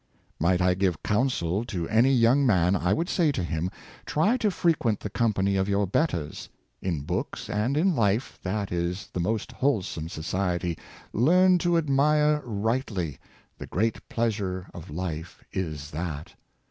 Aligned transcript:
"Might 0.39 0.61
I 0.63 0.73
give 0.73 1.03
counsel 1.03 1.63
to 1.65 1.87
any 1.87 2.11
young 2.11 2.43
man, 2.43 2.75
I 2.75 2.91
would 2.91 3.07
say 3.07 3.31
to 3.33 3.43
him, 3.43 3.69
try 4.07 4.35
to 4.37 4.49
frequent 4.49 4.99
the 5.01 5.11
company 5.11 5.57
of 5.57 5.69
your 5.69 5.85
betters. 5.85 6.49
In 6.81 7.01
books 7.01 7.51
and 7.51 7.77
in 7.77 7.95
life, 7.95 8.39
that 8.41 8.71
is 8.71 9.09
the 9.13 9.19
most 9.19 9.51
wholesome 9.51 10.09
society; 10.09 10.75
learn 11.13 11.59
to 11.59 11.77
admire 11.77 12.41
rightly; 12.43 13.19
the 13.59 13.67
great 13.67 14.09
pleasure 14.09 14.65
of 14.73 14.89
life 14.89 15.43
is 15.51 15.91
that. 15.91 16.33